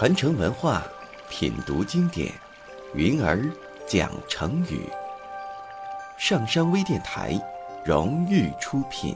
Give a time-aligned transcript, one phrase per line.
[0.00, 0.82] 传承文化，
[1.28, 2.32] 品读经典，
[2.94, 3.44] 云儿
[3.86, 4.80] 讲成语。
[6.16, 7.38] 上山微电台
[7.84, 9.14] 荣誉出品。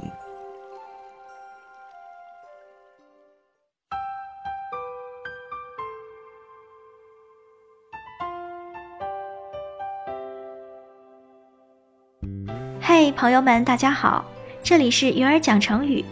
[12.82, 14.22] 嘿，朋友们，大家好，
[14.62, 16.04] 这里是云儿讲成语。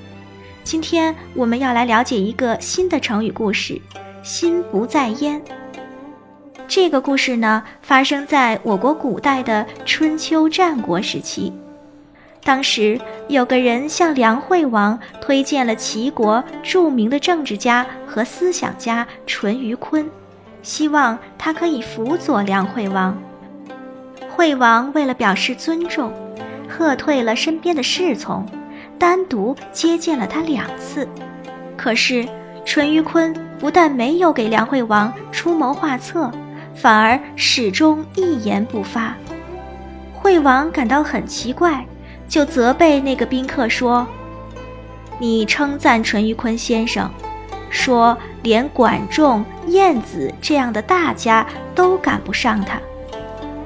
[0.64, 3.78] 今天我们要来了解一个新的成语故事
[4.22, 5.42] “心不在焉”。
[6.68, 11.52] 这个故事呢，发生在我国古代的春秋战国时期。
[12.44, 20.06] 当时有个人向梁惠王推荐了齐国著名的政治家和思想家淳于髡，
[20.62, 23.16] 希望他可以辅佐梁惠王。
[24.28, 26.12] 惠王为了表示尊重，
[26.68, 28.44] 喝退了身边的侍从。
[28.98, 31.06] 单独接见了他两次，
[31.76, 32.26] 可是
[32.64, 36.30] 淳于髡不但没有给梁惠王出谋划策，
[36.74, 39.14] 反而始终一言不发。
[40.14, 41.84] 惠王感到很奇怪，
[42.28, 44.06] 就责备那个宾客说
[45.18, 47.10] ：“你称赞淳于髡先生，
[47.68, 52.78] 说连管仲、晏子这样的大家都赶不上他，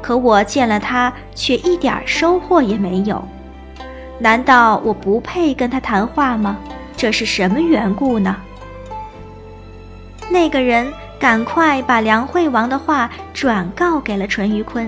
[0.00, 3.22] 可我见了他却一点收获也没有。”
[4.18, 6.56] 难道我不配跟他谈话吗？
[6.96, 8.34] 这是什么缘故呢？
[10.36, 14.86] 那个人赶快把梁惠王的话转告给了淳于髡。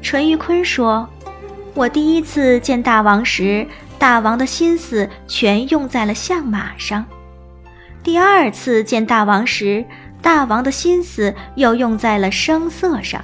[0.00, 1.06] 淳于髡说
[1.76, 3.66] ：“我第一次见大王时，
[3.98, 7.04] 大王的心思全用在了相马上；
[8.02, 9.84] 第二次见大王时，
[10.22, 13.22] 大王的心思又用在了声色上，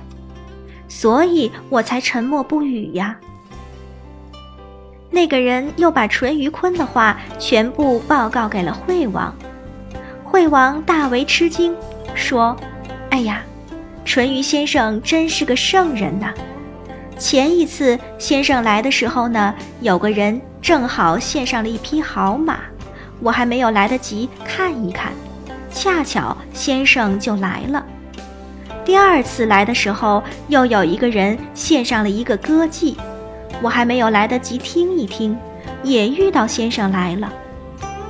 [0.86, 3.16] 所以我才沉默不语呀。”
[5.08, 9.34] 那个人又把淳于髡的话全部报告给了惠王，
[10.36, 11.74] 惠王大为吃惊，
[12.14, 12.54] 说
[13.08, 13.42] ：“哎呀，
[14.04, 16.34] 淳于先生真是个圣人呐！
[17.16, 22.58] 前一次先生来的时候呢，有个人正好献上了一匹好马，
[23.18, 25.10] 我还没有来得及看一看，
[25.72, 27.82] 恰巧先生就来了。
[28.84, 32.94] 第二次来的时候，又有一个人献上了一个歌妓。”
[33.62, 35.34] 我还没有来得及听一听，
[35.82, 37.32] 也遇到先生来了。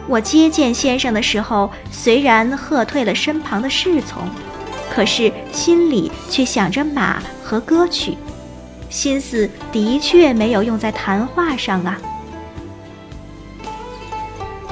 [0.08, 4.28] 我接见先生的时候，虽然喝退了身旁的侍从，
[4.88, 8.16] 可是心里却想着马和歌曲，
[8.88, 11.98] 心思的确没有用在谈话上啊。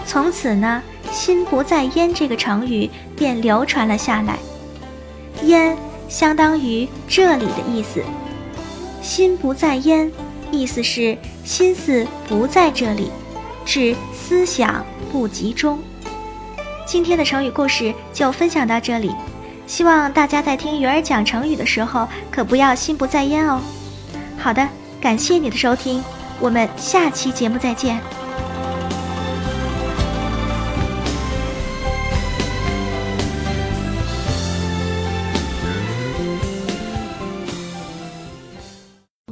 [0.06, 0.81] 从此呢
[1.11, 4.39] ，“心不在焉”这个成语便流传了下来。
[5.43, 5.77] 焉
[6.09, 8.00] 相当于这里的意思，
[9.03, 10.11] 心不在焉。
[10.53, 13.11] 意思是心思不在这里，
[13.65, 15.79] 指思想不集中。
[16.87, 19.11] 今天的成语故事就分享到这里，
[19.67, 23.61] 希望大家在听鱼儿讲成语的时候，可不要心不在焉哦。
[24.37, 24.69] 好的，
[25.01, 26.03] 感谢你的收听，
[26.39, 28.24] 我们下期节目再见。